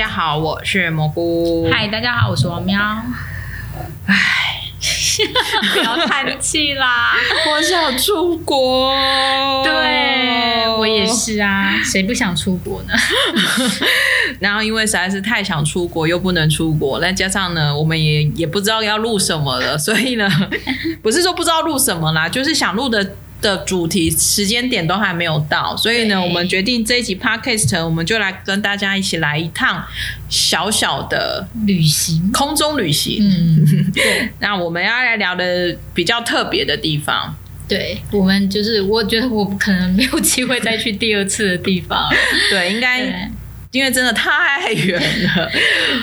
[0.00, 1.68] 家好，我是蘑菇。
[1.70, 2.80] 嗨，大家好，我是王喵。
[4.06, 4.62] 唉，
[5.74, 7.12] 不要叹气啦，
[7.52, 8.94] 我想出国。
[9.62, 12.94] 对，我也是啊，谁不想出国呢？
[14.40, 20.26] 然后因为实在是太想出国，又不能出国，再加上呢，我们也也不知道要录什么了，所以呢，
[21.02, 23.16] 不是说不知道录什么啦，就是想录的。
[23.40, 29.84] 的主题时间点都还没有到，所以呢，我们决定这一集 Podcast 我们就来跟大家一起来一趟
[30.28, 33.18] 小小的旅行，空中旅行。
[33.22, 34.30] 嗯， 对。
[34.40, 37.34] 那我们要来聊的比较特别的地方，
[37.68, 42.08] 对，我们就是我觉得我可能没有机会再去第二次的地方。
[42.50, 43.30] 对，应该
[43.70, 45.50] 因为真的太远了。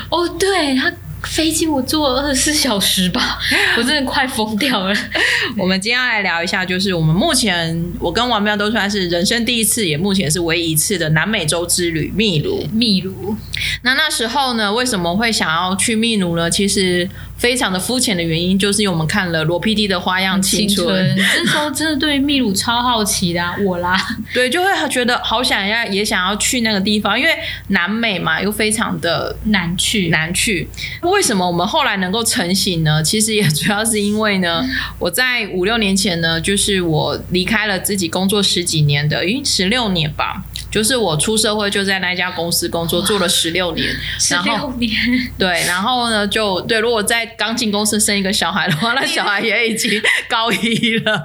[0.09, 0.91] 哦，对，他。
[1.29, 3.39] 飞机我坐了二十四小时吧，
[3.77, 4.95] 我真的快疯掉了。
[5.57, 12.67] 我们今天要来聊一下，就是我们目前我跟王彪都算是人生第一次，也目前是唯一一次的南美洲之旅——秘鲁。
[12.71, 13.35] 秘鲁。
[13.83, 16.49] 那那时候呢，为什么会想要去秘鲁呢？
[16.49, 17.09] 其实。
[17.37, 23.95] 非常的肤浅的原因，就是因为我们看了罗 PD 的《花样青春》，那时候真的对秘鲁超好奇的，啊，我啦，
[24.33, 27.31] 对，就会觉得好想要，也想要去那个地方，因为
[27.67, 30.67] 南美嘛，又非常的难去，难去。
[31.03, 33.01] 为什么我们后来能够成型呢？
[33.05, 34.65] 其实也主要是因为呢，
[34.97, 40.43] 我在五六年前呢，就是我离开了自己工作十几年的，因为，十六年吧。
[40.77, 43.83] 就是我出社会就在那家公司工作，做了十六年，
[44.19, 44.91] 十六年，
[45.35, 51.23] 对，然后呢，就对，如果在刚进公司生一个小孩的话，那小孩也已经高一了，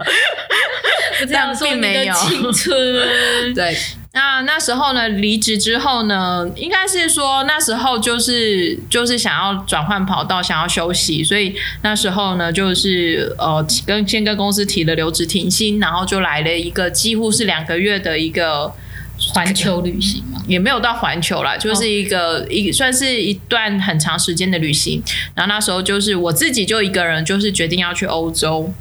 [1.30, 2.74] 但并没有青春。
[3.54, 3.76] 对，
[4.14, 18.72] 那那时候呢，离职之后呢，应该是说那时候就是就是想要转换跑道，想要休息，所以那时候呢，就是呃，跟先跟公司提了留职停薪，然后就来了一个几乎是两个月的一个。
[19.32, 25.02] 环球旅行嘛，也没有到环球啦，就是一个、哦、一算是一段很长时间的旅行。
[25.34, 28.72] 然后那时候就是我自己就一个人，就是决定要去欧洲。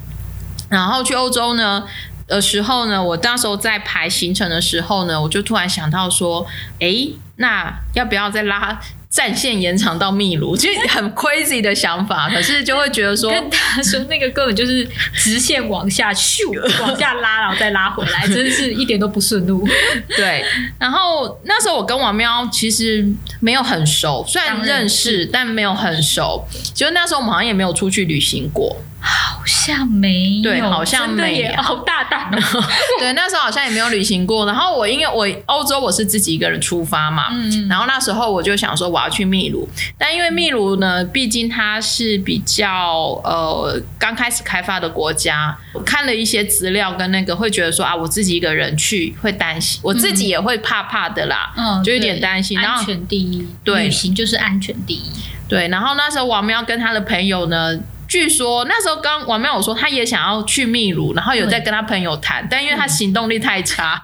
[0.70, 1.84] 然后去欧洲呢
[2.28, 6.46] 的时候呢，我那时候在排行程的时候呢，我就突然想到说，
[6.80, 7.08] 哎，
[7.38, 8.80] 那要不要再拉？
[9.12, 16.50] 战线延长到秘鲁，其实很 crazy 的想法， 可是就会觉得说，跟他说那个根本就是直线往下咻
[16.82, 19.68] 往下拉，然后再拉回来，真是一点都不顺路。
[20.16, 20.46] 对，
[20.80, 23.06] 然后那时候我跟王喵其实
[23.42, 26.48] 没有很熟，虽然认识，但没有很熟。
[26.74, 28.78] 其实那时候我们好像也没有出去旅行过。
[29.04, 32.64] 好像没有，对，好像没有，好大胆哦。
[33.02, 34.46] 对，那时候好像也没有旅行过。
[34.46, 39.68] 然后我因为我欧洲我是自己一个人出发嘛，嗯，然后那时候我就想说我要去秘鲁，
[39.98, 52.60] 但因为秘鲁呢，毕竟它是比较呃刚开始开发的国家，我看了一些资料跟那个，会觉得说啊，我自己一个人去会担心，我自己也会怕怕的啦，嗯，就有点担心。
[52.60, 55.12] 然后安全第一，对，旅行就是安全第一。
[55.48, 57.80] 对，然后那时候王喵跟他的朋友呢。
[58.12, 64.04] 据说那时候刚王妙我说他也想要去秘鲁，然后有在跟他朋友谈，但因为他行动力太差，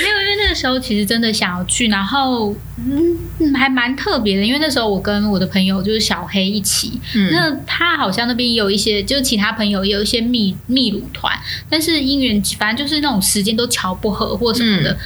[0.00, 11.36] 没有，因为那个时候其实真的想要去，然后嗯还蛮特别的，因为那时候我跟我的朋友就是小黑一起，嗯、那他好像那边也有一些，就是其他朋友也有一些秘秘鲁团，
[11.68, 14.92] 但是因缘反正就是那种时间都瞧不合或什么的。
[14.92, 14.98] 嗯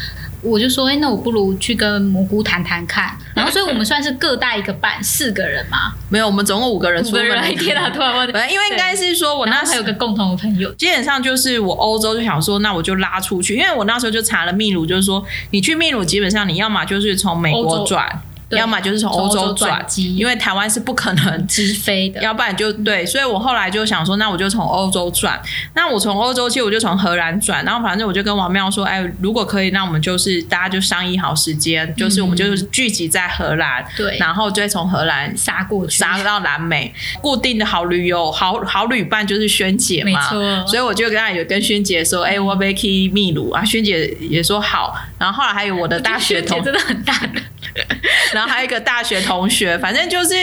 [0.43, 3.17] 我就说，哎、欸，那我不如去跟蘑菇谈谈看。
[3.34, 5.93] 然后， 所以我们算是各带一个伴，四个人嘛。
[6.09, 7.05] 没有，我们总共五个人。
[7.05, 8.33] 五个人，天哪，突然忘记。
[8.53, 10.73] 因为应该是说我那时候还有个共同的朋友。
[10.75, 18.22] 基本上就是我欧洲就想说，那我就拉出去，因为我那时候就查了秘鲁，就是说你去秘鲁，基本上你要么就是从美国转。
[18.50, 22.21] 要么就是从欧洲转机，因为台湾是不可能 直飞的。
[22.22, 25.41] 要不然就对，所以我后来就想说，那我就从欧洲转。
[25.75, 27.65] 那我从欧洲去，我就从荷兰转。
[27.65, 36.93] 然后反正我就跟王妙说，哎，如果可以，那我们就是大家就商议好时间，就是我们就是聚集在荷兰，对，然后就会从荷兰杀过去，杀到南美。
[37.21, 40.21] 固定的好旅游、好好旅伴就是萱姐嘛。
[40.66, 43.65] 所以我就跟他有跟萱姐说，哎，我要去秘鲁啊。
[43.65, 44.97] 萱姐也说好。
[45.21, 47.41] 然后后来还有我的大学同学，真的很大的。
[48.33, 50.34] 然后还有一个大学同学，反正就是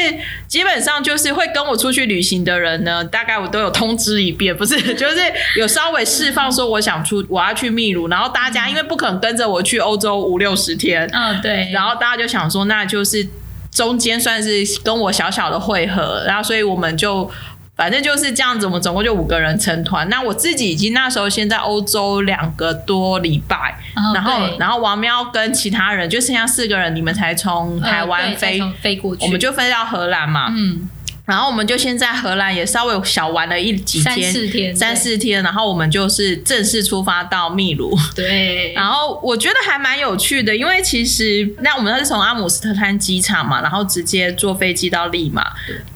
[0.47, 5.17] 基本上就是会跟我出去旅行的人呢，大概我都有通知一遍，不是， 就是
[5.55, 13.27] 有稍微释放说我想出我要去秘鲁，然后大家因为不可能跟着我去欧洲五六十天，嗯，对，然后大家就想说那就是
[13.71, 17.29] 中间算是跟我小小的会合，然后所以我们就。
[17.77, 20.09] 反正就是这样子，我们总共就五个人成团。
[20.09, 30.47] 那我自己已经那时候先在欧洲两个多礼拜，哦、然后然后王喵跟其他人就剩下四个人，你们才从台湾飞、呃、飞过去，我们就飞到荷兰嘛。
[30.49, 30.89] 嗯，
[31.27, 37.95] 然后我们就先在荷兰也稍微小玩了一几天，三四天，三四天，然后我们就是正式出发到秘鲁。
[38.15, 45.45] 对， 然后我觉得还蛮有趣的，因为其实那我们那是从阿姆斯特丹机场嘛，然后直接坐飞机到利马。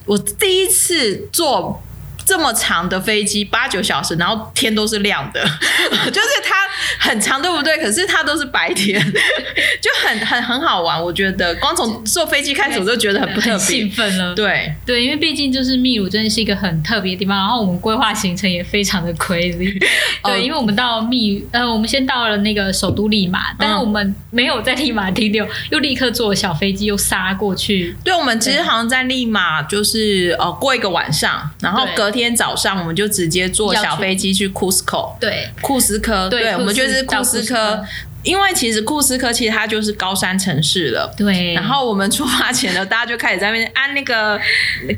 [0.06, 1.81] 我第一次坐。
[2.25, 5.41] 这么长的飞机八九小时，然后天都是亮的，
[6.12, 6.56] 就是它
[7.00, 7.77] 很长，对不对？
[7.77, 9.00] 可是它都是白天，
[9.81, 11.01] 就很很很好玩。
[11.01, 14.33] 我觉得光从坐飞机开始，我就觉得很不特别，兴奋了。
[14.35, 19.79] 对对，因为毕竟就是秘鲁真的是一个很特别的地方，然后我们规划行程也非常的 crazy。
[20.23, 27.95] 对，因为我们到秘呃，我们先到了那个首都利马，但是我们没有在利马停留，又立刻坐小飞机又杀过去。
[28.03, 32.21] 对，我们其实好像在利马就是呃过一个晚上，然后隔天。
[32.21, 37.83] 天早上我们就直接坐小飞机去库斯科，对，库斯科，对，对，我们就是库斯科。
[38.23, 41.53] 因为其实库斯科其实它就是高山城市了，对。
[41.53, 44.39] 然后我们出发前呢，大家就开始在那边按那个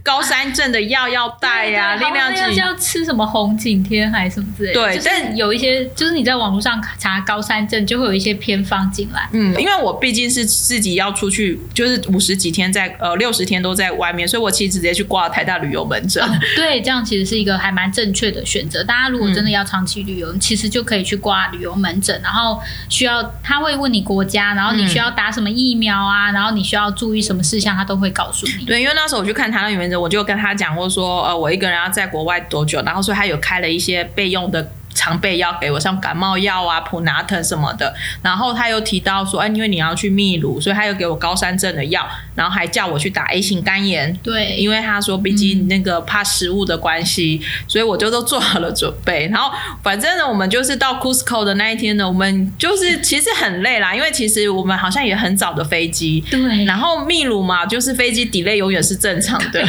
[0.03, 4.81] 高山镇的药要带呀，力量剂要吃什么红景天还是什么之类的。
[4.81, 9.29] 对，但有一些就是你在网络上查高山镇，就会有一些偏方进来。
[9.31, 16.21] 嗯，因为我毕竟是自己要出去，就是五十几天在呃六十天都在外面，所以我其实直接去挂台大旅游门诊。
[16.21, 16.27] 哦，
[16.57, 18.83] 对，这样其实是一个还蛮正确的选择。
[18.83, 23.12] 大家如果真的要长期旅游，嗯，其实就可以去挂旅游门诊，然后需要。
[23.43, 28.65] 他会问你国家，然后你需要打什么疫苗啊，嗯、然后你需要注意什么事项，他都会告诉你。
[28.65, 34.71] 对，因为那时候我去看他的原则，我就跟他讲过说，呃，我一个人要在国外多久，然后所以他有开了一些备用的。
[34.93, 37.93] 常备药给我，像感冒药啊、普拿疼什么的。
[38.21, 44.13] 然后他又提到说，哎，因为你要去秘鲁，所以他又给我高山症的药，然后还叫我去打 A 型肝炎。
[44.21, 49.27] 对，因为他说，毕竟那个怕食物的关系，嗯、所以我就都做好了准备。
[49.27, 49.51] 然后
[49.81, 56.23] 反正呢，我们就是到 Cusco 的那一天呢，我们就是其实很累啦，因为其实我们好像也很早的飞机。
[56.29, 56.65] 对。
[56.65, 59.65] 然后秘鲁嘛，就是飞机 delay 永远是正常的，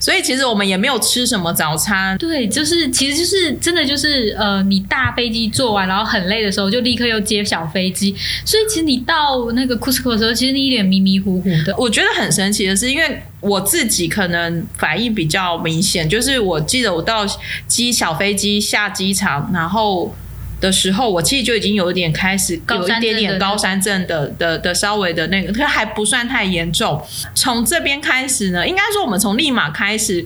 [0.00, 2.16] 所以其实我们也没有吃什么早餐。
[2.18, 4.63] 对，就是其实就是真的就是呃。
[4.64, 8.14] 你大飞机坐完，然后很累的时候，就立刻又接小飞机。
[8.44, 11.74] 所以其实你到那个库斯科的时候，其实你一脸迷迷糊糊的。
[11.78, 17.24] 我觉得很神奇的是，因为我自己可能反应比较明显，就是我记得我到
[17.66, 20.14] 机小飞机下机场，然后
[20.60, 27.02] 的时候，我其实就已经有一点开始有一点点高山症的的的稍微的那个，可还不算太严重。
[27.34, 30.24] 从这边开始呢，应该说我们从立马开始，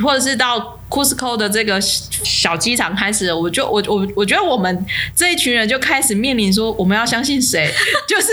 [0.00, 0.78] 或者是到。
[0.92, 4.86] Cusco 的这个小机场开始，我就我我我觉得我们
[5.16, 7.72] 这一群人就开始面临说，我们要相信谁？
[8.06, 8.28] 就是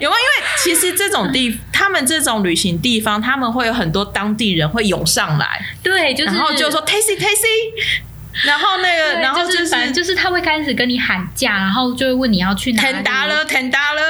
[0.00, 0.06] 有没有？
[0.06, 0.16] 因为
[0.62, 8.06] 其实这种地，他们这种旅行地方，他们会有很多当地人会涌上来，对，就是、然后就说 Tasty Tasty。
[8.44, 12.92] 然后那个，然后就是反正就是他会开始跟你喊价，然后就会问你要去哪里。
[12.92, 14.00] 天大了，腾达了，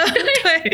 [0.43, 0.71] 对。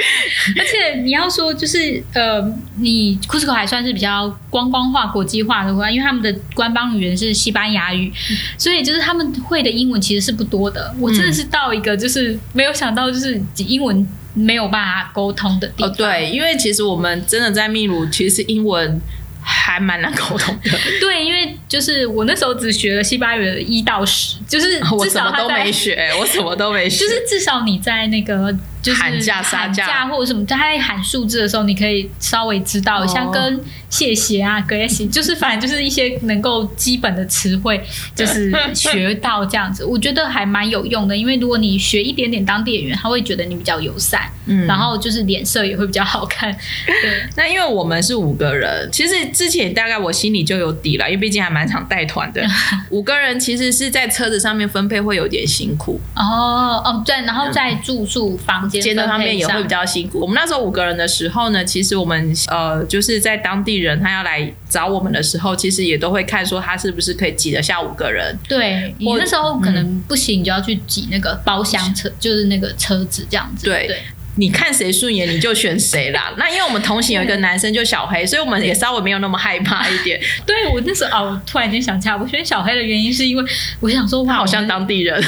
[0.58, 2.42] 而且你要说就是呃，
[2.78, 8.12] 你库斯科还算是比较观光化、国际化的话，因为他们的官方语言是西班牙语，
[8.58, 10.94] 所以就是他们会的英文其实是不多的。
[10.98, 15.90] 我真的是到一个就是没有想到，就是英文没有办法沟通的地方。
[15.90, 19.00] 哦，对，因为其实我们真的在秘鲁，其实是英文。
[19.44, 20.70] 还蛮难沟通的，
[21.00, 28.56] 对，因为就是我那时候只学了西班牙语的一到十，就是 我什么都没学，我什么都没学， 就是至少你在那个。
[28.84, 33.58] 就是喊价、杀价或者什么，他在喊数字的时候，你可以稍微知道一下，跟
[33.88, 37.82] 谢谢啊、格谢，就是反正就是一些能够基本的词汇，
[38.14, 41.16] 就是学到这样子， 我觉得还蛮有用的。
[41.16, 46.52] 因为如果你学一点点当地语言，他会觉得你比较友善，嗯，然后就是脸色也会比较好看。
[46.84, 52.44] 对， 那因为我们是五个人，其实之前大概我心里就有底了，因为毕竟还蛮常带团的，
[52.90, 55.98] 五个人其实是在车子上面分配会有点辛苦。
[56.14, 58.68] 哦哦，对，然后在住宿房。
[58.80, 60.20] 间的方面也会比较辛苦。
[60.20, 68.36] 我们那时候五个人的时候呢，其实我们呃，就是在当地人他要来找我们的时候，其实也都会看说他是不是可以挤得下五个人。
[68.48, 73.66] 对，你那时候可能不行，你就要去挤那个包厢车，就是那个车子这样子。
[73.66, 73.98] 对，对
[74.36, 76.34] 你看谁顺眼你就选谁啦。
[76.38, 80.20] 那因为我们同行有一个男生就小黑，所以我们也稍微没有那么害怕一点。
[80.44, 83.44] 对，我那时候啊，我突然间想起来，我选小黑的原因是因为
[83.78, 85.22] 我想说，他好像当地人。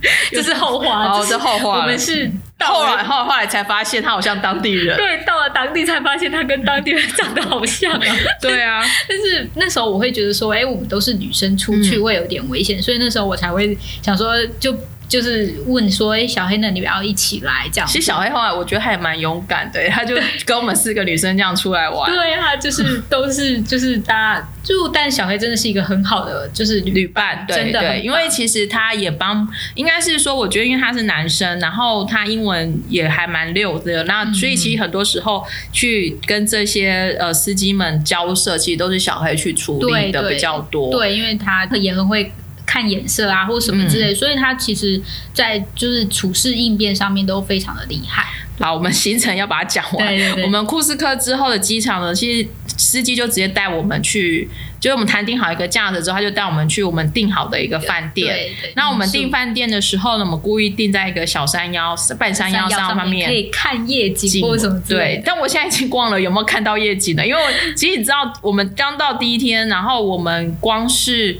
[0.32, 1.80] 这是后话，哦，这后话。
[1.80, 2.30] 我们是
[2.60, 4.96] 后来后后来才发现他好像当地人。
[4.96, 8.16] 对，到了当地才发现他跟当地人 长得好像啊。
[8.40, 14.76] 对啊，但是那时候我会觉得说，哎，我们都是女生出去会有点危险，所以那时候我才会想说就。
[15.12, 17.86] 就是问说，哎，小黑呢，你不要一起来这样。
[17.86, 20.16] 其实小黑后来我觉得还蛮勇敢的，他就
[20.46, 22.10] 跟我们四个女生这样出来玩。
[22.10, 40.90] 对啊，就是都是就是大家就，但小黑真的是一个很好的就是旅伴，对真的对，因为其实他也帮，应该是说，我觉得因为他是男生，然后他英文也还蛮溜的，那所以其实很多时候去跟这些呃司机们交涉，其实都是小黑去处理的比较多。
[40.90, 42.32] 对，对，因为他也很会。
[42.72, 44.98] 看眼色啊，或什么之类，嗯、所以他其实，
[45.34, 48.24] 在就是处事应变上面都非常的厉害。
[48.58, 50.08] 好，我们行程要把它讲完。
[50.08, 52.48] 对对对，我们库斯科之后的机场呢，其实
[52.78, 54.48] 司机就直接带我们去，
[54.80, 58.34] 就是我们谈定好一个价格之后，他就带我们去我们订好的一个饭店。
[58.34, 65.16] 对对，那我们订饭店的时候呢，我们故意订在一个小山腰、半山腰上方面，可以看夜景或什么之类。
[65.16, 67.40] 对，但我现在已经逛了有没有看到夜景了，因为
[67.76, 71.36] 其实你知道，我们刚到第一天，然后我们光是。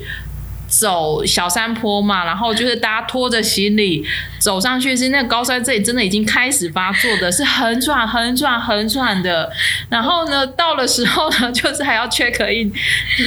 [0.79, 4.03] 走小山坡嘛，然后就是大家拖着行李
[4.39, 9.47] 走上去，是那个高山这里真的已经开始发作的，是很喘、很喘、很喘的。
[9.89, 12.73] 然后呢，到了时候呢， 就是还要 check in。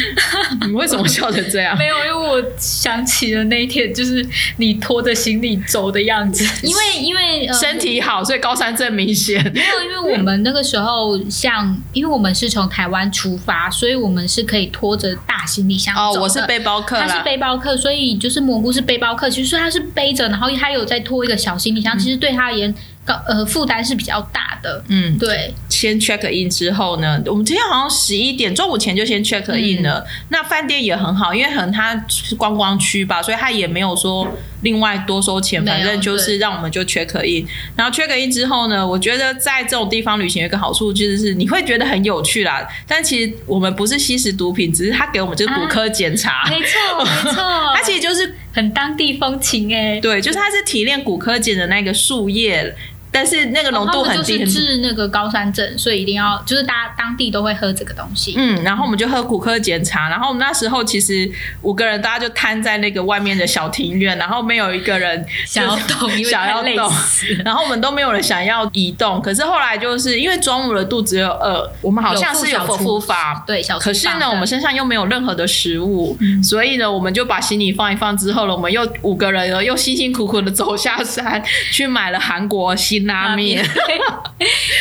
[0.66, 1.78] 你为什么笑成这样？
[1.78, 4.26] 没有，因为我想起了那一天，就是
[4.56, 6.44] 你拖着行李走的样子。
[6.66, 9.40] 因为因为、呃、身体好，所以高山症明显。
[9.54, 16.18] 没有，因为我们那个时候像，因为我们是从台湾出发，所以我们是可以拖着大行李箱走的。
[16.18, 17.35] 哦，我是背包客啦，他是背。
[17.36, 22.74] 背包客，所以就是蘑菇是背包客，其实他是背着，然后他有在拖一个小行李箱，嗯、其实对他而言，
[23.04, 24.82] 呃，负担是比较大的。
[24.88, 25.52] 嗯，对。
[25.76, 29.98] 先 check in 之后呢，我们今天好像十一点中午前就先 check in 了。
[29.98, 34.26] 嗯、那饭店也很好，因为可能它是观光区吧，所以它也没有说
[34.62, 37.46] 另外多收钱，反正就是让我们就 check in。
[37.76, 42.66] 然后 check in 之后呢，我觉得在这种地方旅行有一个好处就是你会觉得很有趣啦。
[42.88, 46.44] 但其实我们不是吸食毒品，只是他给我们就是骨科检查。
[46.44, 47.42] 啊、没错，没错，
[47.76, 50.00] 它其实就是很当地风情哎、欸。
[50.00, 52.74] 对，就是它是提炼骨科碱的那个树叶。
[53.16, 58.34] 但是那个浓度很低，治那个高山症，所以一定要就是大家当地都会喝这个东西。
[58.36, 61.26] 嗯，然后我们就喝骨科检查，然后我们那时候其实
[61.62, 66.92] 五个人，大家就瘫在那个外面的小庭院，然后没有一个人想要动， 想要动，
[67.42, 69.22] 然后我们都没有人想要移动。
[69.22, 81.42] 可是后来就是因为中午的肚子又饿，我们好像是有复发，对，小可是呢，我们身上又没有任何的食物，嗯、所以呢，我们就把行李放一放之后呢，我们又五个人又辛辛苦苦的走下山
[81.72, 83.64] 去买了韩国辛拉面。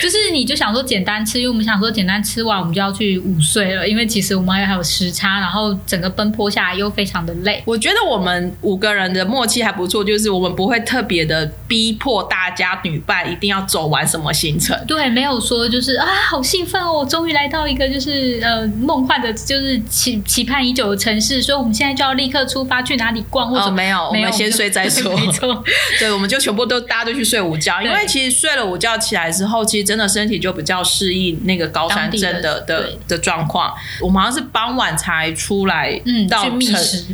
[0.04, 7.64] 就是你就想说简单吃，因为我们想说简单吃完我们就要去午睡了，因为其实我们还还有时差，然后整个奔波下来又非常的累。
[7.66, 14.78] 我觉得我们五个人的默契还不错，就是我们不会特别的逼迫大家女伴一定要走完什么行程。
[14.86, 25.16] 对，没有说就是啊好兴奋哦，终于来到一个就是呃梦幻的，就是期期盼已久的城市，所以我们现在就要立刻出发去哪里逛或者、哦、没有，没有，我们先睡再说。
[25.16, 25.64] 没错，
[26.00, 28.66] 对，我们就全部都大家都去睡午觉，因为其实睡了。
[28.66, 33.74] 午觉起来之后，其实真的身体就比较适应那个高山症的的的状况。
[34.02, 36.60] 我们好像是傍晚才出来，嗯，到城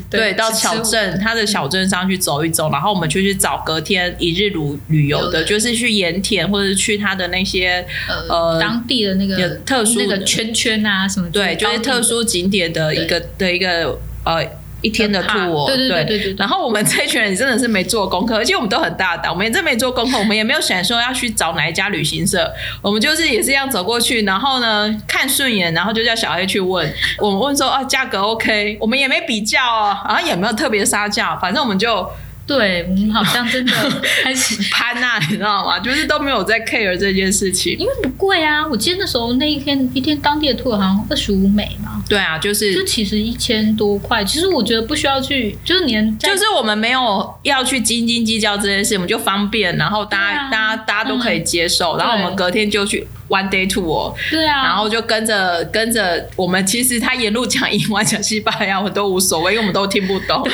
[0.10, 7.86] 对，到小镇，它的小镇上去走一走，然后我们就去找隔天一日旅旅游的，就是去盐田或者是去它的那些
[8.30, 14.61] 呃当地的那个特殊那个圈圈啊什么，对，就是特殊景点的一个的一个呃。
[14.82, 16.36] 一天的 tour，对对对对对。
[16.38, 32.10] 然后我们这群人真的是没做功课，而且我们都很大胆，我们也真没做功课，我们也没有想说要去找哪一家旅行社，我们就是也是这样走过去，然后呢看顺眼，然后就叫小黑去问，我们问说啊价格 OK，我们也没比较哦，然后也没有特别杀价，反正我们就。
[32.46, 33.72] 对，我们好像真的
[34.24, 35.80] 开始攀啊，你知道吗？
[35.80, 38.68] 就是都没有在 care 这件事情，因为不贵啊。
[38.68, 42.04] 我记得那时候那一天一天当地的 tour 好像二十五美嘛。
[42.10, 44.26] 对啊，就是就其实一千多块。
[44.26, 53.08] 其实我觉得不需要去，就是年就是我们没有要去斤斤计较这件事，我们就方便，然后大家、啊、大家大家都可以接受，嗯、然后我们隔天就去。
[53.32, 60.46] One day tour，对啊，然后就跟着跟着我们，其实他沿路讲英文讲西班牙文都无所谓，因为我们都听不懂，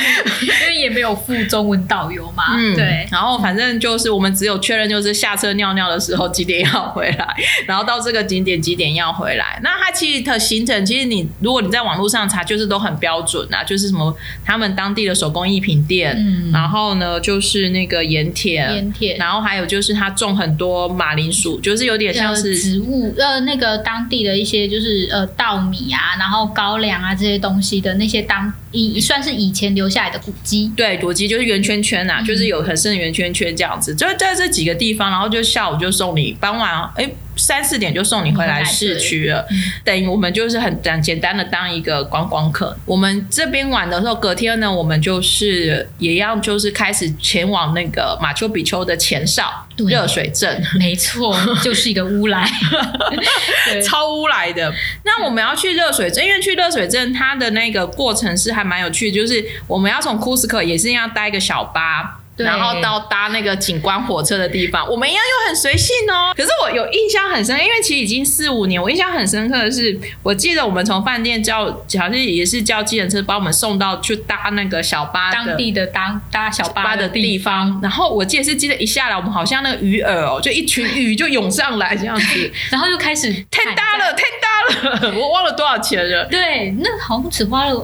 [0.43, 2.55] 因为也没有附中文导游嘛。
[2.55, 3.07] 嗯，对。
[3.12, 9.60] 然后反正就是我们只有确认，就是下车尿尿的时候几点要回来，然后到这个景点几点要回来。
[9.63, 14.15] 那他其实的行程，其实你如果你在网络上查，就是都很标准啊，就是什么
[14.46, 22.66] 他们当地的手工艺品店，嗯，然后呢就是那个盐田，盐田，然后还有就是他种很多马铃薯，就是有点像是。
[22.67, 39.46] 植物呃，那个当地的一些就是呃稻米啊，然后高粱啊这些东西的那些当以算是以前留下来的古迹，对，古迹就是圆圈圈啊，嗯、就是有很深的圆圈圈这样子，就在这几个地方，然后就下午就送你，傍晚哎三四点就送你回来市区了，
[39.84, 42.75] 等于我们就是很简简单的当一个观光客。
[42.86, 52.50] 我们这边玩的时候，隔天呢，我们就是也要就是开始前往那个马丘比丘的前哨热水镇，没错， 就是一个乌来，
[53.86, 54.74] 超乌来的。
[55.03, 62.16] 那我们要去热水镇，因为去热水镇它的那个过程是还蛮有趣的，就是我们要从库斯克也是要搭一个小巴。
[62.38, 66.34] 然后到搭那个景观火车的地方，我们一样又很随性哦。
[66.36, 77.79] 可是我有印象很深，因为其实已经四五年，我印象很深刻的是，我记得我们从饭店叫，好像也是叫计程车把我们送到去搭那个小巴，当地的搭搭小巴的地方。
[77.82, 86.25] 然后我记得是记得一下来，我们好像那个鱼饵哦，就一群鱼就涌上来这样子， 然后就开始太大了，太大了， 我忘了多少钱了。
[86.25, 87.75] 对，那好像只花了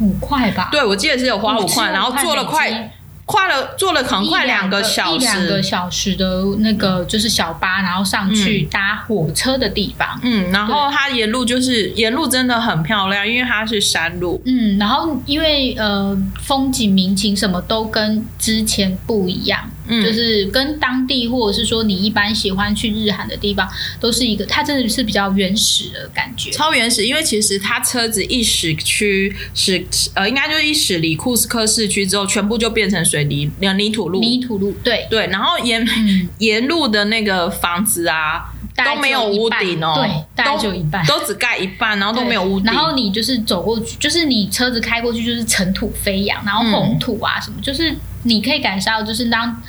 [0.00, 0.68] 五块吧？
[0.70, 2.90] 对，我记得是有花五块，然后坐了快。
[3.32, 10.20] 快了，坐了很快两个小时，一两个小时的那个就是小巴，然后上去搭火车的地方。
[10.22, 14.42] 嗯，然后它沿路就是沿路真的很漂亮，因为它是山路。
[14.44, 19.60] 嗯，然后因为呃风景民情什么都跟之前不一样。
[19.88, 23.68] 嗯，就是跟当地或者是说你一般喜欢去日韩的地方，
[24.00, 27.04] 都是一个，它真的是比较原始的感觉，超原始。
[27.04, 29.84] 因为其实它车子一驶去驶，
[30.14, 35.26] 呃，应该就是一驶离库斯科市区之后，全部就变成水泥泥土路，泥土路，对对。
[35.26, 42.72] 然后沿、嗯、沿路的那个房子啊，都没有屋顶哦，对，大概就一半，都只盖一半，然后都没有屋顶。
[42.72, 47.94] 然后你就是走过去，就是你车子开过去，就是尘土飞扬，然后红土啊什么，嗯、就是。
[48.24, 49.60] 你可以感受到，就是当，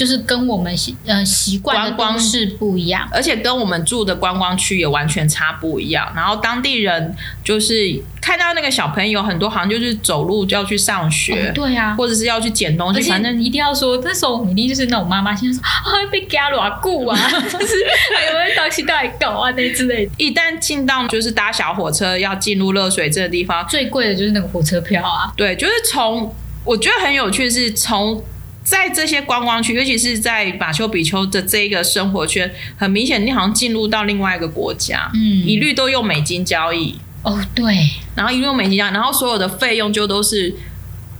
[0.00, 6.10] 就是跟我们习呃习惯的方式不一样，而且跟我们住的观光区也完全差不一样。
[6.16, 7.14] 然后当地人
[7.44, 17.74] 就是看到那个小朋友很多，好像就是走路就要去上学，哦、对呀、啊，或者是要去捡东西，反正一定要说，那时候一定就是那种妈妈先说啊被加了固啊， 就是
[18.16, 20.12] 还有没有东西带狗啊那之类的。
[20.16, 26.34] 一旦进到就是搭小火车要进入热水这个地方，最贵的就是那个火车票啊，对，就是从。
[26.62, 28.22] 我觉得很有趣，是从
[28.70, 36.94] 在这些观光区，尤其是在马丘比丘的这一个生活圈，很明显，你好像进入到另外一个国家，嗯，一律都用美金交易。
[37.24, 40.54] 哦，对，然后一律用美金交易，然后所有的费用就都是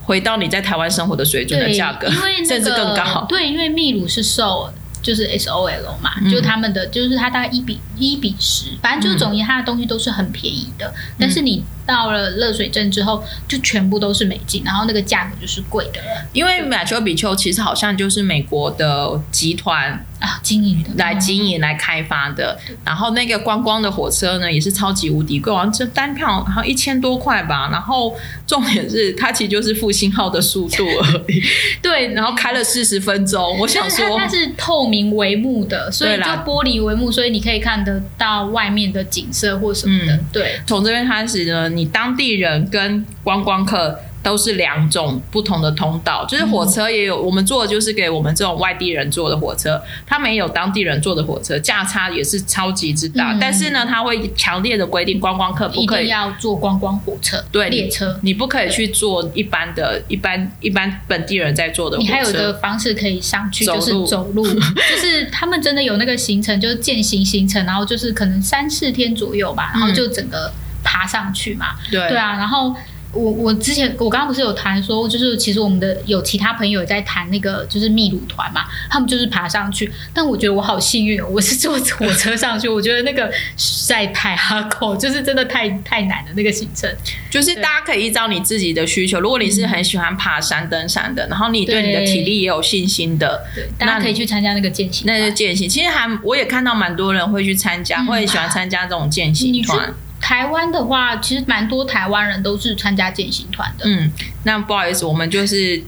[0.03, 3.27] 回到你在台湾生活的水准的价格，因为、那个、甚至更高。
[3.29, 11.65] 对，因为秘鲁是受就是 S O L 嘛，嗯、就他们的就是它大概一比一比十，反正就是总之它的东西都是很便宜的，嗯、但是你。
[11.91, 16.01] 到了热水镇之后，就全部都是美金，然后那个价格就是贵的。
[16.33, 22.59] 因为马丘比丘其实好像就是美国的集团啊经营的，来经营来开发的。
[22.85, 27.71] 然后那个观光的火车呢，也是超级无敌贵，好像这单票好像一千多块吧。
[27.73, 28.15] 然后
[28.47, 31.43] 重点是它其实就是复兴号的速度而已。
[31.83, 33.59] 对，然后开了四十分钟。
[33.59, 40.13] 我想说它是透明帷幕的，所以就玻璃帷幕，所以你可以看得到外面的景色或什么的。
[40.13, 41.69] 嗯、对，从这边开始呢。
[41.71, 53.35] 你当地人跟观光客都是两种不同的通道，就是火车也有，我们坐的就是给我们这种外地人坐的火车，他没有当地人坐的火车，价差也是超级之大。
[53.41, 62.07] 但是呢，他会强烈的规定观光客不可以要坐观光火车，对，列车，你不可以去坐一般的、一般一般本地人在坐的火车。
[62.07, 70.53] 你还有一个方式可以上去，就是走路， 就是他们真的有那个行程，就是践行行程，然后就是可能三四天左右吧，然后就整个。
[70.83, 71.77] 爬上去嘛？
[71.91, 72.09] 对。
[72.09, 72.75] 对啊，然后
[73.13, 86.89] 我我之前我刚刚不是有谈说，就是其实我们的有其他朋友在谈那个就是秘鲁团嘛，他们就是爬上去，但我觉得我好幸运哦，我是坐火车上去， 我觉得那个实在太哈口，就是真的太太难了那个行程，
[87.29, 99.93] 就是大家可以依照你自己的需求，如果你是很喜欢爬山登山的，然后你对你的体力也有信心的，对，大家可以去参加那个健行，那个健行，其实还我也看到蛮多人会去参加，会喜欢参加这种健行团。
[100.31, 103.85] 台湾的话，其实蛮多台湾人都是参加健行团的。
[103.85, 104.13] 嗯，
[104.45, 105.83] 那不好意思，我们就是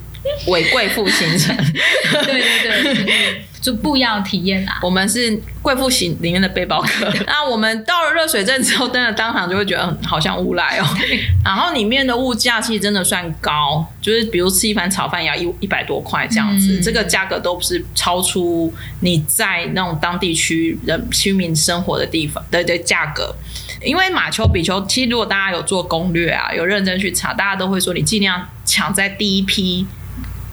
[0.49, 1.57] 伪贵妇行程。
[2.25, 4.81] 对对对，对，就不一样的体验啦。
[4.83, 7.09] 我们是贵妇行里面的背包客。
[7.29, 10.87] 那我们到了热水镇之后，真的当场就会觉得好像乌来哦。
[11.45, 23.33] 然后里面的物价其实真的算高，就是比如吃一盘炒饭也要一一百多块这样子，嗯、这个价格都不是超出你在那种当地区人居民生活的地方的的价格。
[23.85, 29.87] 因为马丘比丘，其实如果大家有做攻略啊，有认真去查，大家都会说，你尽量抢在第一批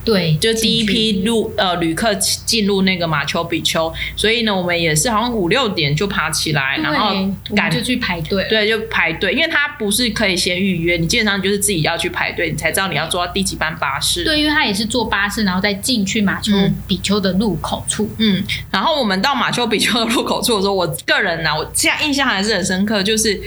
[0.06, 7.14] 对，就第一批入呃旅客进入那个马丘比丘，所以呢，我们也是好像五六点就爬起来，然后
[7.56, 14.24] 赶就去排队，对，就排队，因为它不是可以先预约，你基本上就是自己要去排队，你才知道你要坐到第几班巴士。
[14.24, 16.52] 对，因为它也是坐巴士，然后再进去马丘
[16.88, 18.10] 比丘的入口处。
[18.18, 23.40] 嗯，然后我们到马丘比丘的入口处的时候，我个人呢、啊，我现在印象还是很深刻，就是。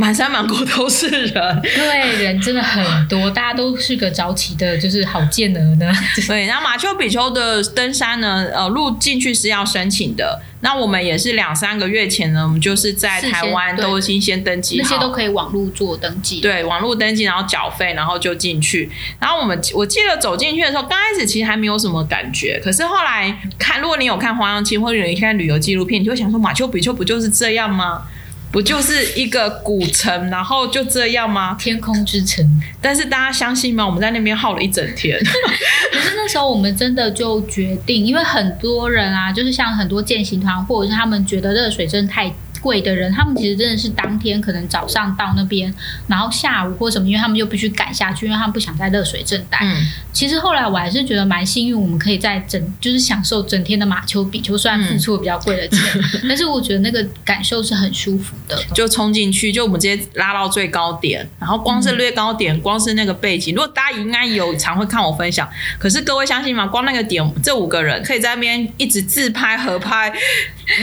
[0.00, 5.92] 满山满谷都是人，对，人真的很多，大家都是个早起的，就是好健儿呢。
[6.28, 10.40] 对，然后马丘比丘的登山呢，呃，入进去是要申请的。
[10.60, 16.40] 那我们也是两三个月前呢，我们就是在台湾都已经先登记，那些都可以网络做登记。
[16.40, 18.88] 对，网络登记，然后缴费，然后就进去。
[19.18, 28.02] 然后我们我记得走进去的时候，刚开始其实还没有什么感觉，可是后来看，如果你有看黄杨青或者你看旅游纪录片，你就会想说，马丘比丘不就是这样吗？
[28.50, 31.54] 不就是一个古城，然后就这样吗？
[31.58, 32.44] 天空之城。
[32.80, 33.84] 但是大家相信吗？
[33.86, 35.18] 我们在那边耗了一整天。
[35.92, 42.32] 可是那时候我们真的就决定，因为很多人啊，就是像很多践行团，或者是他们觉得热水真的太。
[42.68, 45.72] 贵的人，他们其实真的是当天可能早上到那边，
[46.06, 49.58] 然后下午或什么，因为他们就必须赶下去，因为他们不想在热水镇待。
[49.62, 49.74] 嗯，
[50.12, 55.80] 其实后来我还是觉得蛮幸运，我们可以在整就是享受整天的马丘比丘，虽然付出了比较贵的钱，
[56.20, 58.62] 嗯，但是我觉得那个感受是很舒服的。
[58.74, 66.66] 就冲进去，就我们直接拉到最高点，然后光是略高点，嗯，光是那个背景，如果大家应该有常会看我分享，可是各位相信吗？
[66.66, 70.12] 光那个点，这五个人可以在那边一直自拍、合拍。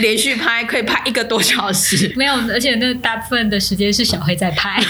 [0.00, 1.75] 连续拍可以拍一个多小时，
[2.16, 4.80] 没有，而且那大部分的时间是小黑在拍。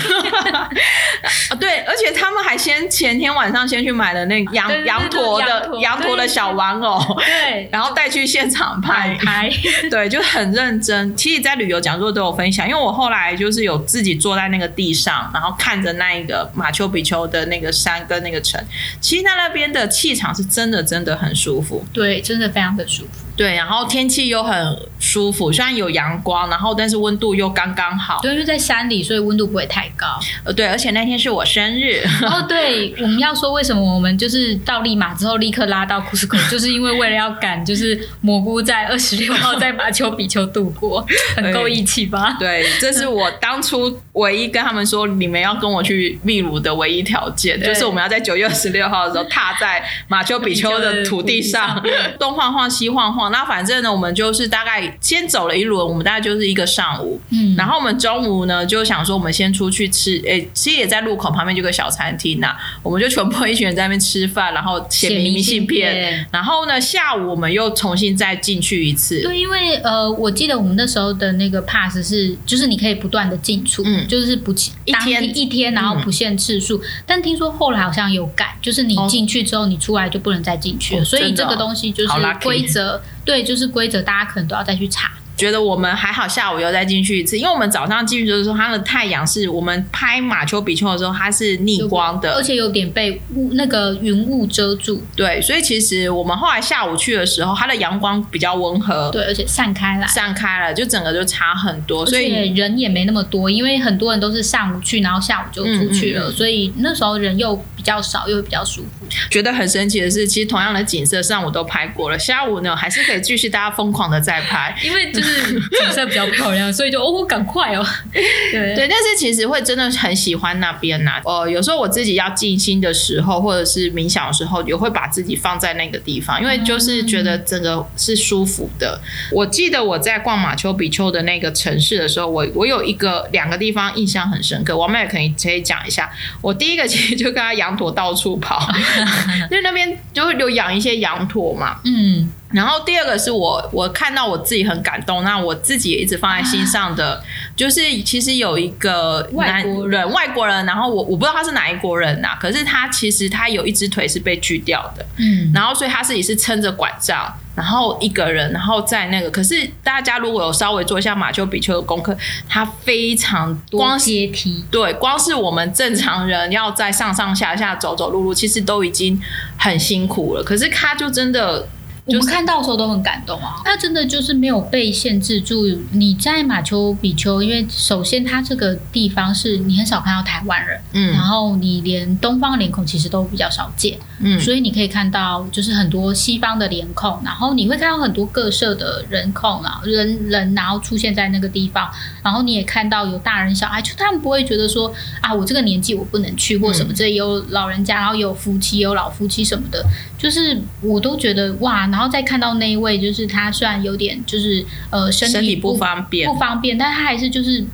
[1.59, 9.51] 对，而且他们还先前天晚上先去买了那个羊羊驼的羊驼的小玩偶，对， 然后带去现场拍拍，
[9.91, 11.17] 对，就很认真。
[11.17, 18.63] 其实，在旅游讲座都有分享，因为我后来就是有自己坐在那个地上，然后看着那一个马丘比丘的那个山跟那个城，
[19.01, 23.09] 其实在那边的气场是真的真的很舒服，对，真的非常的舒服。
[23.37, 28.21] 对，然后天气又很舒服，虽然有阳光，然后但是温度又刚刚好。
[28.23, 30.07] 对，因为在山里，所以温度不会太高。
[30.45, 32.03] 呃，对，而且那天是我生日。
[32.23, 42.37] 哦，对，我们要说为什么我们就是到利马之后立刻拉到库斯科，就是因为为了要赶，就是蘑菇在二十六号在马丘比丘度过， 很够义气吧？
[42.39, 51.83] 对，这是我当初唯一跟他们说你们要跟我去秘鲁的唯一条件，就是我们要在九月二十六号的时候踏在马丘比丘的 土地上，
[52.19, 53.31] 东晃晃西晃晃。
[53.31, 69.23] 那反正呢，我们就是大概先走了一轮，我们大概就是一个上午，嗯，然后我们中午呢就想说，我们先出去吃，诶、欸，其实也在路口旁边就有个小餐厅呐，我们就全部一群人在那边吃饭，然后写明信片，然后呢下午我们又重新再进去一次。
[69.23, 74.53] 对，因为呃，我记得我们那时候的那个 pass 是，就是你可以不断的进出，嗯，就是不
[74.85, 75.23] 一天。
[75.37, 83.03] 一天，然后不限次数，嗯，但听说后来好像有改，就是你进去之后，你出来就不能再进去了，哦，所以这个东西就是规则。
[83.25, 85.11] 对，就是规则，大家可能都要再去查。
[85.37, 95.03] 觉得我们还好，下午又再进去一次，因为我们早上进去的时候，它的太阳是我们拍马丘比丘的时候，它是逆光的，而且有点被雾那个云雾遮住。
[95.15, 102.07] 对，所以其实我们后来下午去的时候，它的阳光比较温和，对，而且散开来，散开了，就整个就差很多。
[102.07, 109.06] 所以人也没那么多，因为很多人都是上午去，然后下午就出去了，嗯嗯嗯，所以那时候人又比较少，又比较舒服。
[109.31, 116.07] 觉得很神奇的是，其实同样的景色上午都拍过了，下午呢还是可以继续大家疯狂的在拍，因为就是景色。
[116.07, 121.23] 比较漂亮，所以就哦，赶快哦， 对对，但是其实会真的很喜欢那边呐、啊。
[121.25, 129.01] 呃，有时候我自己要静心的时候，或者是冥想的时候，也会把自己放在那个地方，因为就是觉得整个是舒服的。
[129.03, 136.09] 嗯、我记得我在逛马丘比丘的那个城市的时候，我我有一个两个地方印象很深刻，我们也可以可以讲一下。
[136.41, 138.65] 我第一个其实就跟他羊驼到处跑，
[139.51, 142.33] 就那边就会有养一些羊驼嘛，嗯。
[142.53, 147.21] 然后第二个是我我看到我自己很感动，那我自己也一直放在心上的，啊、
[147.57, 162.17] 就是其实有一个男外国人，外国人，然后我我不知道他是哪一国人呐、啊，可是他其实他有一只腿是被锯掉的，嗯，然后所以他自己是撑着拐杖，然后一个人，然后在那个，可是大家如果有稍微做一下马丘比丘的功课，
[162.49, 169.21] 他非常多阶梯，对，光是我们正常人要在上上下下走走路路，其实都已经
[169.59, 171.67] 很辛苦了，可是他就真的。
[172.07, 173.57] 我们看到的时候都很感动啊！
[173.65, 175.67] 他真的就是没有被限制住。
[175.91, 191.91] 你在马丘比丘，因为首先它这个地方是你很少看到台湾人，嗯，然后你连东方脸孔其实都比较少见，嗯，所以你可以看到就是很多西方的脸孔，然后你会看到很多各色的人孔啊，人人然后出现在那个地方，
[192.23, 199.85] 然后你也看到有大人小孩，就他们不会觉得说啊，我这个年纪我不能去或什么，这里有老人家，然后有夫妻有老夫妻什么的，
[200.17, 201.91] 就是我都觉得哇。
[201.97, 207.65] 然后再看到那一位，就是他虽然有点就是呃身体，不方便不方便，但他还是就是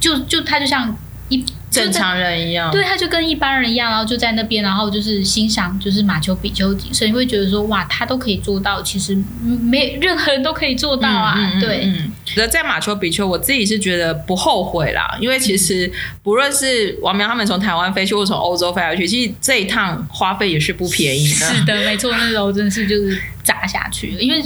[0.00, 0.96] 就就他就像
[1.28, 1.44] 一。
[1.70, 11.80] 正常人一样，对，他就跟一般人一样，然后就在那边，然后就是欣赏，就是马丘比丘景色，你会觉得说，哇，他都可以做到，其实没任何人都可以做到啊，嗯嗯嗯、对。
[11.84, 15.90] 嗯，那在马丘比丘，我自己是觉得不后悔啦，因为其实
[16.22, 21.46] 不论是王苗他们从台湾飞去，或从欧洲飞来去，其实这一趟花费也是不便宜的。
[21.46, 23.20] 是的，没错，那时候真是就是。
[23.48, 24.44] 砸下去，因为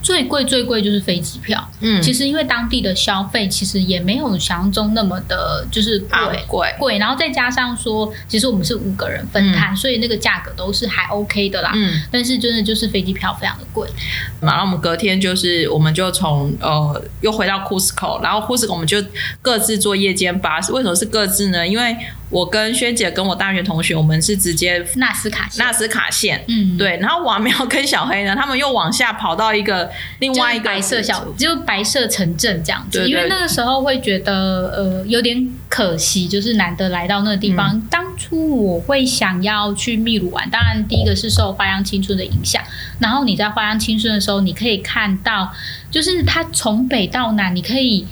[0.00, 1.68] 最贵最贵就是飞机票。
[1.80, 6.98] 嗯，其实因为当地的消费其实也没有想象中那么的，就是贵贵贵。
[6.98, 11.72] 然后再加上说，其实我们是五个人分摊，嗯，所以那个价格都是还 OK 的啦。
[11.74, 13.88] 嗯，但是真的就是飞机票非常的贵。
[14.40, 19.02] 然后我们隔天就是，我们就从呃又回到 Cusco，然后 Cusco 我们就
[19.42, 20.72] 各自坐夜间巴士。
[20.72, 21.66] 为什么是各自呢？
[21.66, 21.96] 因为
[22.34, 26.96] 我跟萱姐跟我大学同学，我们是直接纳斯卡纳斯卡线，嗯，对。
[26.96, 33.08] 然后王苗跟小黑呢，他们又往下跑到一个另外一个白色小，就白色城镇这样子。
[33.08, 34.34] 因为那个时候会觉得
[34.76, 37.76] 呃有点可惜，就是难得来到那个地方。
[37.76, 42.60] 嗯、当初我会想要去秘鲁玩，当然第一个是受花样青春的影响。
[42.98, 45.52] 然后你在花样青春的时候，你可以看到，
[45.88, 48.04] 就是它从北到南，你可以。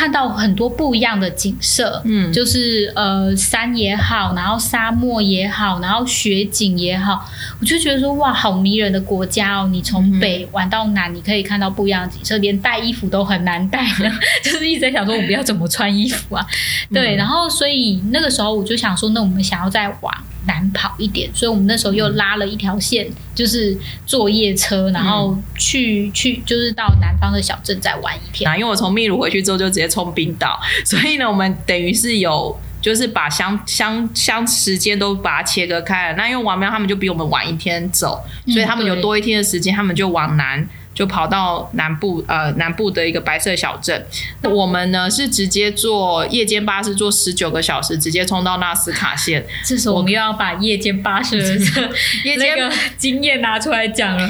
[0.00, 7.22] 看到很多不一样的景色，嗯，就是呃山也好，然后沙漠也好，然后雪景也好，
[7.60, 9.68] 我就觉得说哇，好迷人的国家哦！
[9.70, 14.10] 你从北玩到南，你可以看到不一样的景色，连带衣服都很难带呢，
[14.42, 16.46] 就是一直在想说我们要怎么穿衣服啊？
[16.90, 20.14] 对，然后所以那个时候我就想说，那我们想要再玩。
[20.46, 23.76] 南跑一点，所以我们那时候又拉了一条线，嗯、就是
[24.06, 28.50] 坐夜车，然后去、嗯、去就是到南方的小镇再玩一天。
[28.58, 36.16] 因为我从秘鲁回去之后就直接冲冰岛，所以呢，我们等于是有就是把相相相时间都把它切割开了。
[36.16, 40.66] 那因为王喵他们就比我们晚一天走，所以他们有多一天的时间，他们就往南。
[41.00, 44.04] 就跑到南部，呃，南部的一个白色小镇。
[44.42, 49.42] 我们呢是直接坐夜间巴士，坐十九个小时，直接冲到纳斯卡线。
[49.64, 51.54] 这时候我们又要把夜间巴士的
[52.22, 54.28] 夜间那个经验拿出来讲了。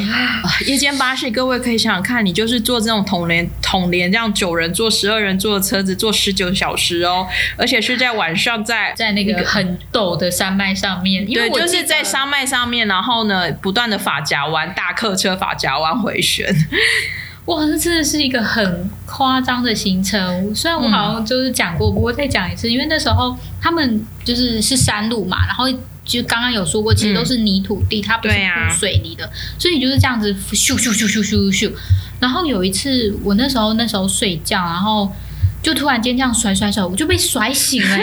[0.65, 11.27] 夜间巴士，各位可以想想看，你就是坐这种统联统联这样九人坐、十二人坐的车子，坐十九小时哦，而且是在晚上在在那个很陡的山脉上面。
[11.27, 16.55] 对，就是在山脉上面，然后呢，不断的发夹弯，大客车发夹弯回旋。
[17.47, 20.55] 哇，这真的是一个很夸张的行程。
[20.55, 25.65] 虽然我好像就是讲过，不过再讲一次，因为那时候他们就是是山路嘛，然后
[26.05, 31.73] 就刚刚有说过，其实都是泥土地，它不是铺水泥的，所以就是这样子咻咻咻咻咻咻。
[32.21, 35.11] 然后有一次，我那时候那时候睡觉，然后
[35.63, 37.97] 就突然间这样甩甩甩，我就被甩醒了，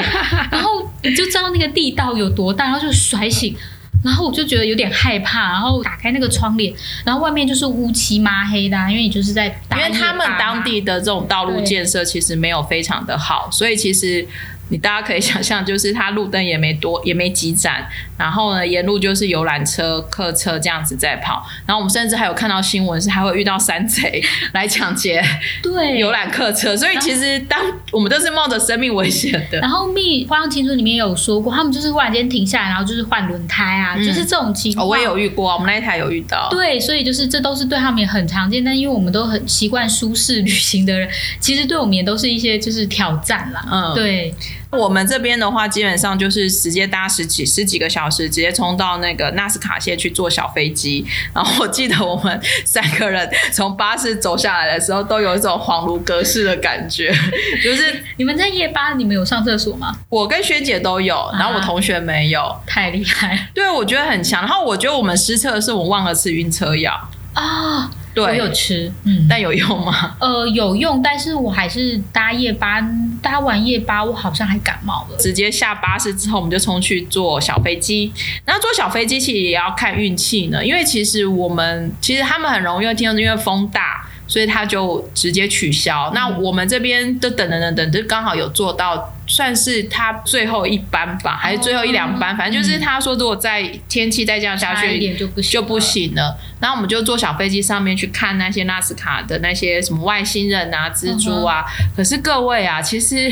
[0.51, 3.55] 然后你就知道那个地道有多大，然后就甩醒。
[4.03, 6.73] 然后我就觉得有点害怕，然后打开那个窗帘，
[7.05, 14.27] 然后外面就是乌漆抹黑的，因为你就是在打，因为他们当地的这种道路建设其实没有非常的好，所以其实。
[14.69, 24.21] 你大家可以想象，就是它路灯也没多，也没几盏，然后呢，沿路就是游览车、客车这样子在跑，然后我们甚至还有看到新闻是还会遇到山贼
[24.53, 25.23] 来抢劫，
[25.63, 27.59] 对，游览客车，所以其实当
[27.91, 29.59] 我们都是冒着生命危险的。
[29.59, 34.89] 然后《蜜花样青春》里面有说过，他们就是忽然间停下来，然后就是换轮胎啊，嗯、就是这种情况、哦。
[34.89, 36.49] 我也有遇过，我们那一台有遇到。
[36.49, 41.07] 对，所以就是这都是对他们也很常见，但因为我们都很习惯舒适旅行的人，
[41.39, 43.65] 其实对我们也都是一些就是挑战啦。
[43.71, 44.33] 嗯，对。
[44.77, 51.05] 我们这边的话，基本上就是直接搭十几十几个小时，直接冲到那个纳斯卡线去坐小飞机。
[51.33, 57.11] 然后我记得我们三个人从巴士走下来的时候，都有一种恍如隔世的感觉。
[57.63, 59.97] 就是你们在夜巴，你们有上厕所吗？
[60.09, 62.37] 我跟萱姐都有，然后我同学没有。
[62.37, 63.49] 啊、太厉害！
[63.53, 64.41] 对，我觉得很强。
[64.41, 67.89] 然后我觉得我们失策的是，我忘了吃晕车药啊。
[67.89, 70.15] 对，我有吃，嗯，但有用吗？
[70.19, 75.17] 呃，有用，但是我还是搭夜班，搭完夜班，我好像还感冒了。
[75.17, 78.11] 直接下巴士之后，我们就冲去坐小飞机。
[78.45, 84.07] 然后坐小飞机其实也要看运气呢，因为其实我们其实他们很容易听到，因为风大。
[84.29, 86.11] 所以他就直接取消。
[86.13, 96.35] 那我们这边就等等等等，就刚好有做到算是他最后一班吧，还是最后一两班，反正就是他说，如果在天气再这样下去，就不就不行了。
[96.59, 101.63] 然后我们就坐小飞机上面去看那些纳斯卡的那些什么外星人啊、蜘蛛啊。
[101.95, 103.31] 可是各位啊，其实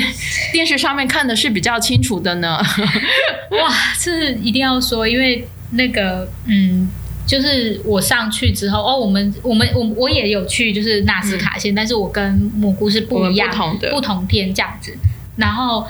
[0.52, 2.58] 电视上面看的是比较清楚的呢。
[3.52, 6.90] 哇，这一定要说，因为那个嗯。
[7.28, 14.96] 就是我上去之后哦，我们我们我我也有去，就是纳斯卡线，嗯、但是我跟蘑菇是不一样，不同的不同天这样子，
[15.36, 15.86] 然后。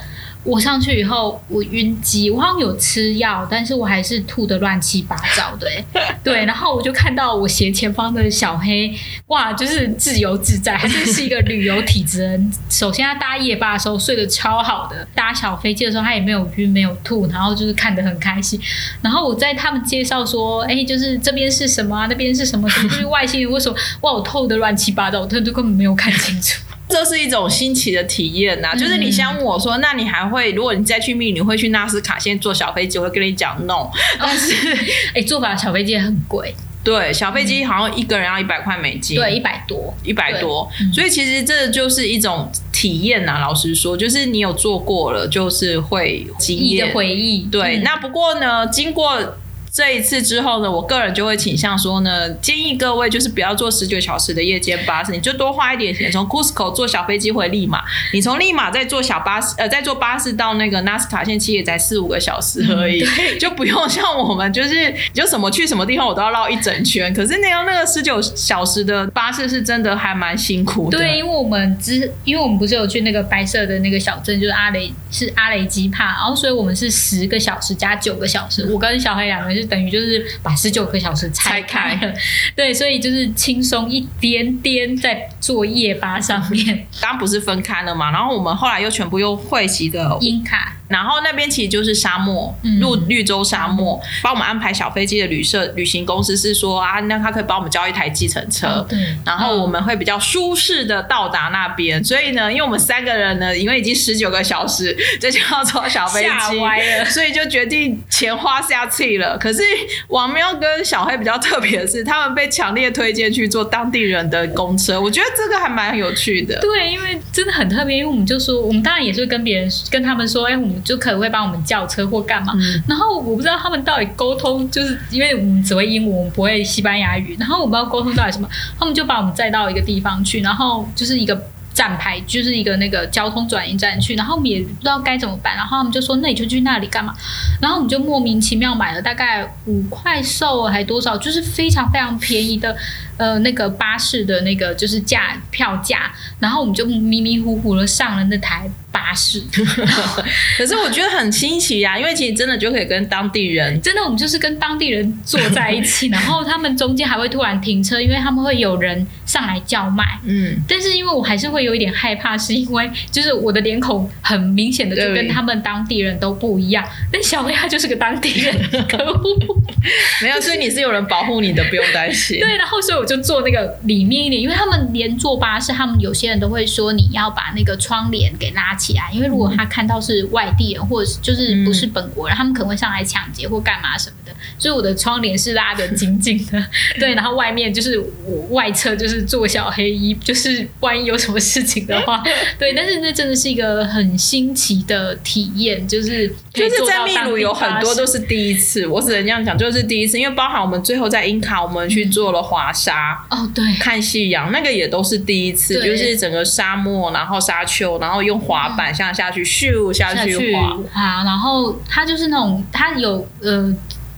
[0.46, 5.68] 我上去以后，我晕机，我好像有吃药，但是我还是吐的乱七八糟的，
[6.24, 12.54] 对，然后我就看到我斜前方的小黑，哇，就是自由自在，还是是一个旅游体质人。
[12.70, 18.62] 首先，他搭夜巴的时候睡得超好的，搭小飞机的时候他也没有晕，没有吐，然后就是看得很开心。
[19.02, 23.76] 然后我在他们介绍说，哎，就是这边是什么啊，那边是什么，什么就是外星人，为什么？
[24.02, 26.62] 哇，我透的乱七八糟，我根本根本没有看清楚。
[26.88, 33.00] 这是一种新奇的体验呐、啊，就是你先问我说，那你还会，如果你再去秘鲁，你会去纳斯卡先坐小飞机？
[33.00, 34.54] 我会跟你讲 no，但是
[35.16, 43.40] 哎，坐法小飞机也很贵，对，小飞机好像一个人要一百块美金，对，一百多，一百多，所以其实这就是一种体验呐、啊。
[43.40, 47.40] 老实说，就是你有做过了，就是会惊艳的回忆。
[47.52, 49.38] 对，嗯、那不过呢，经过。
[49.76, 57.84] 这一次之后呢，我个人就会倾向说呢，建议各位就是不要坐十九小时的夜间巴士，你就多花一点钱，从 Cusco 坐小飞机回利马，
[58.14, 67.14] 你从利马再坐小巴士，呃，再坐巴士到那个纳斯卡线，其实也才四五个小时而已，嗯、就不用像我们就是就什么去什么地方我都要绕一整圈。
[67.14, 70.98] 可是那样那个十九小时的巴士是真的还蛮辛苦的。
[70.98, 80.26] 对，因为我们之因为我们不是有去那个白色的那个小镇，就是阿雷是阿雷基帕，然后所以我们是十个小时加九个小时，我跟小黑两个人是等于就是。
[80.42, 82.14] 把十九个小时拆开了，
[82.56, 86.86] 对，所以就是轻松一点点在作业吧上面。
[87.02, 90.76] 刚不是分开了嘛，然后我们后来又全部又汇集的英卡。
[90.88, 94.00] 然后那边其实就是沙漠，绿绿洲沙漠。
[94.22, 98.98] 帮我们安排小飞机的旅社旅行公司是说啊，那他可以帮我们交一台计程车，对。
[99.26, 102.04] 然后我们会比较舒适的到达那边。
[102.04, 109.38] 所以呢，因为我们三个人呢，因为已经十九个小时， 这就要坐小飞机，所以就决定钱花下去了。
[109.38, 109.64] 可是
[110.10, 115.02] 王喵跟小黑比较特别的是，他们被强烈推荐去坐当地人的公车。
[115.02, 116.60] 我觉得这个还蛮有趣的。
[116.60, 120.75] 对，因为真的很特别，因为我们就说，我们当然也是跟别人跟他们说，哎，我们。
[120.84, 137.14] 就可能会帮我们叫车或干嘛，嗯、然后我不知道他们到底沟通，就是因为我们只会英文，我们不会西班牙语，然后我不知道沟通到底什么，他们就把我们载到一个地方去，然后就是一个站牌，就是一个那个交通转移站去，然后我们也不知道该怎么办，然后他们就说，那你就去那里干嘛？
[137.62, 142.76] 然后我们就莫名其妙买了大概五块售还多少，就是非常非常便宜的
[143.18, 148.70] 呃那个巴士的那个就是价票价，然后我们就迷迷糊糊的上了那台。
[148.92, 149.44] 巴士，
[150.58, 168.56] 可是我觉得很新奇呀、啊，因为其实真的就可以跟当地人，真的我们就是跟当地人坐在一起， 然后他们中间还会突然停车，因为他们会有人上来叫卖，嗯，但是因为我还是会有一点害怕，是因为就是我的脸孔很明显的就跟他们当地人都不一样，对但小薇她就是个当地人，
[168.88, 169.38] 可恶，
[170.24, 172.40] 没有，所以你是有人保护你的，不用担心。
[172.40, 178.96] 对，然后所以我就坐那个里面一点，因为他们连坐巴士，他们有些人都会说你要把那个窗帘给拉起。
[178.96, 184.25] 来，因为如果他看到是外地人，或者是就是不是本国人，嗯、他们可能会上来抢劫或干嘛什么的，
[184.66, 186.66] 所以我的窗帘是拉得紧紧的，
[187.00, 192.24] 对，然后外面就是我外侧就是做小黑衣，就是万一有什么事情的话，
[192.60, 208.66] 对，但是那真的是一个很新奇的体验，就是就是在秘鲁有很多都是第一次，我只能这样讲，就是第一次，因为包含我们最后在英卡，我们去做了滑沙，哦，对，看夕阳，那个也都是第一次，就是整个沙漠，然后沙丘，然后用滑。
[208.76, 213.74] 板向下去咻下去滑，好，然后它就是那种它有呃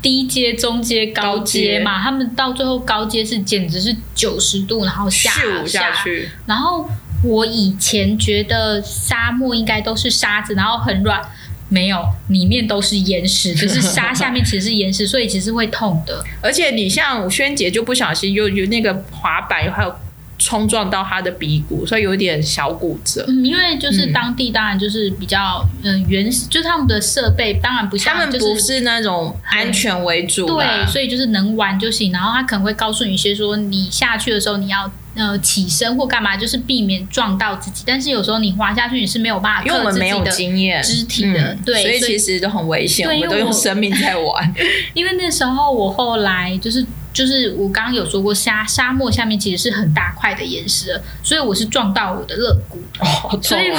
[0.08, 5.30] 低阶、中阶、高阶嘛，他们到最后高阶是简直是九十度，然后下
[5.66, 6.30] 下去。
[6.46, 6.90] 然后
[7.26, 11.22] 我以前觉得沙漠应该都是沙子，然后很软，
[11.68, 16.24] 没有，里面都是岩石，就是沙下面其实是岩石，所以其实会痛的。
[16.42, 19.94] 而且你像轩姐就不小心又有那个滑板还有。
[20.38, 23.26] 冲撞到他的鼻骨，所以有点小骨折。
[23.28, 32.12] 嗯，因为就是当地当然就是比较嗯原始，就是他们的设备当然不像，他们不是那种安全为主，对，所以就是能玩就行。
[32.12, 37.84] 然后他可能会告诉你一些说，你下去的时候你要呃起身或干嘛，就是避免撞到自己。
[37.86, 44.54] 但是有时候你滑下去你是没有办法，因为我们没有经验，肢体的对，所以其实都很危险，我们都用生命在玩。
[44.94, 46.86] 因为那时候我后来就是。
[47.18, 53.72] 就是我刚刚有说过沙沙漠下面其实是很大块的岩石，所以我是撞到我的肋骨，哦、所以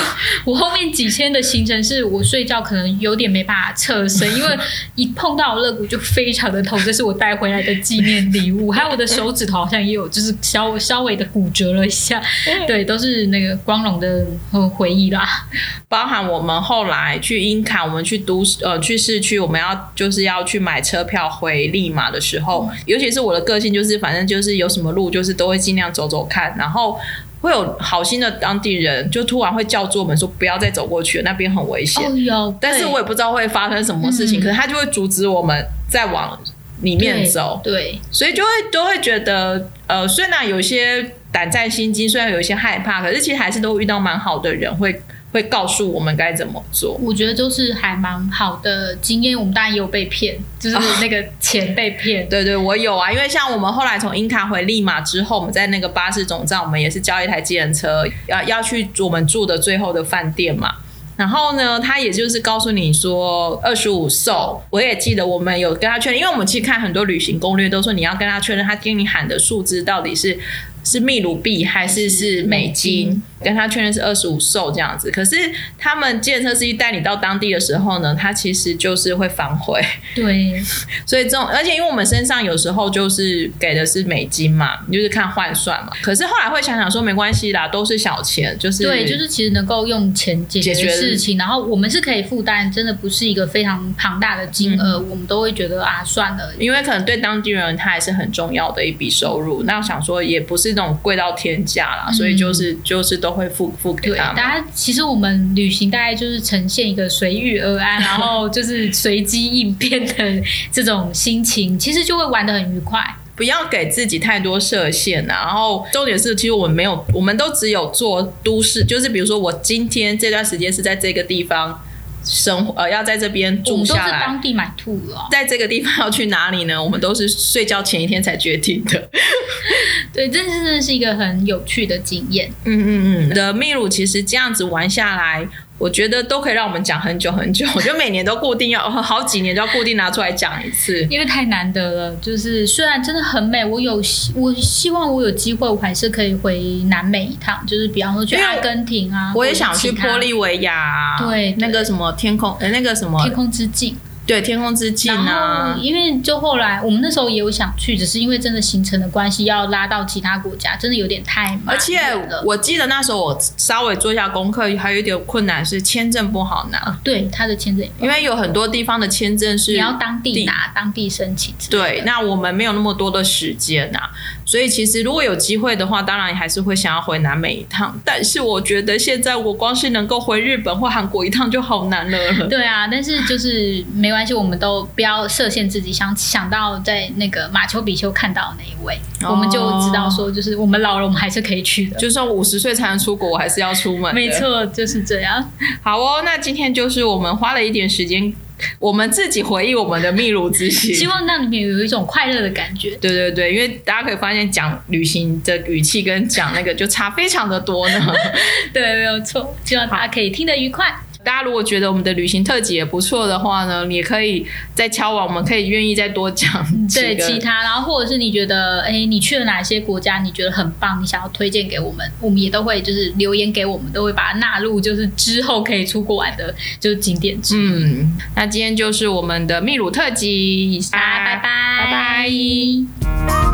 [0.44, 4.58] 我后面几天的行程是我睡觉可能有点没办法侧身，因为
[4.96, 12.20] 一碰到我肋骨就非常的痛，这是我带回来的纪念礼物，还有我的手指头好像也有就是稍稍微的骨折了一下，
[12.66, 14.26] 对，都是那个光荣的
[14.70, 15.46] 回忆啦，
[15.88, 26.98] 包含我们后来去英卡，我们去都市呃去市区，我们要就是要去买车票回利马的时候，尤其是我的个性就是反正就是有什么路就是都会尽量走走看，然后
[27.40, 32.02] 会有好心的当地人就突然会叫住我们说不要再走过去了，那边很危险。
[32.30, 36.38] 哦，但是我也不知道会发生什么事情，嗯、可是他就会阻止我们再往
[36.82, 37.60] 里面走。
[37.62, 45.00] 对，对所以就会都会觉得呃，虽然有些胆战心惊，虽然有一些害怕，可是其实还是都会遇到蛮好的人会。
[45.30, 49.38] 会告诉我们该怎么做，我觉得就是还蛮好的经验。
[49.38, 52.26] 我们当然也有被骗，就是那个钱被骗。
[52.28, 60.76] 对 对，我有啊，因为像我们后来从英卡回利马之后，我们在那个巴士总站，我们也是叫一台计程车，要要去我们住的最后的饭店嘛。
[61.16, 70.38] 然后呢，他也就是告诉你说二十五 SOL，我也记得我们有跟他确认，因为我们其实看很多旅行攻略都说你要跟他确认，他跟你喊的数字到底是。
[70.84, 73.08] 是秘鲁币还是是美金？
[73.08, 75.10] 美金跟他确认是二十五 SOL 这样子。
[75.10, 75.36] 可是
[75.76, 79.84] 他们计程车司机带你到当地的时候呢，他其实就是会反悔。
[80.14, 80.62] 对，
[81.04, 85.92] 所以这种，而且因为我们身上有时候就是给的是美金嘛，你就是看换算嘛。
[86.00, 99.64] 可是后来会想想说，没关系啦，都是小钱，就是对，就是其实能够用钱解决事情，然后我们是可以负担，真的不是一个非常庞大的金额，嗯、我们都会觉得啊，算了，因为可能对当地人他还是很重要的一笔收入。
[99.64, 100.68] 那我想说，也不是。
[100.78, 104.36] 那种贵到天价啦，嗯、所以就是就是都会付付给他们。
[104.36, 113.00] 大家其实我们旅行大概就是呈现一个随遇而安，然后就是随机应变的这种心情，其实就会玩得很愉快。
[113.36, 115.44] 不要给自己太多设限啊。
[115.44, 121.84] 然后重点是，其实我们没有，我们都只有做都市，就是比如说我今天这段时间是在这个地方。
[122.28, 125.26] 生活呃，要在这边住下来，当地买兔了。
[125.30, 126.80] 在这个地方要去哪里呢？
[126.82, 129.08] 我们都是睡觉前一天才决定的。
[130.12, 132.50] 对，这真的是一个很有趣的经验。
[132.64, 135.48] 嗯嗯嗯，的秘鲁其实这样子玩下来。
[135.78, 142.16] 我觉得都可以让我们讲很久很久， 我觉得每年都固定要好几年都要固定拿出来讲一次，因为太难得了。
[142.16, 144.02] 就是虽然真的很美，我有
[144.34, 146.60] 我希望我有机会，我还是可以回
[146.90, 147.64] 南美一趟。
[147.66, 153.96] 就是比方说去阿根廷啊，我也想去玻利维亚啊，对，那个什么天空，呃，那个什么天空之镜。
[154.28, 161.74] 对，天空之镜啊，因为就后来我们那时候也有想去，只是因为真的行程的关系，要拉到其他国家，真的有点太慢。
[161.74, 161.98] 而且
[162.44, 166.78] 我记得那时候我稍微做一下功课，还有一点困难是签证不好拿。
[166.80, 171.54] 哦、对，他的签证，因为有很多地方的签证是你要当地拿，当地申请。
[171.70, 174.10] 对，那我们没有那么多的时间啊，
[174.44, 177.98] 所以其实如果有机会的话，当然还是会想要回南美一趟。
[178.04, 182.46] 但是我觉得现在我光是能够回日本或韩国一趟就好难了。
[182.48, 184.88] 对啊，但是就是没关系，我们都。
[184.98, 191.96] 不要设限自己，想想到在那个马丘比丘看到的那一位，哦、我们就知道说，就是我们老了，我们还是可以去的。
[191.98, 194.12] 就算五十岁才能出国，我还是要出门。
[194.12, 195.48] 没错，就是这样。
[195.82, 198.32] 好哦，那今天就是我们花了一点时间，
[198.80, 202.96] 我们自己回忆我们的秘鲁之行，希望让你们有一种快乐的感觉。
[202.96, 208.12] 对对对，因为大家可以发现，讲旅行的语气跟讲那个就差非常的多呢。
[208.74, 209.54] 对，没有错。
[209.64, 210.92] 希望大家可以听得愉快。
[211.24, 216.64] 大家如果觉得我们的旅行特辑也不错的话呢，你也可以再敲完，我们可以愿意再多讲
[216.94, 227.58] 对其他，然后或者是你觉得哎，你去了哪些国家，你觉得很棒，你想要推荐给我们，我们也都会就是留言给我们，都会把它纳入，就是之后可以出国玩的，就是景点之一。
[227.60, 231.84] 嗯，那今天就是我们的秘鲁特辑，拜拜拜拜。
[231.84, 233.47] 拜拜。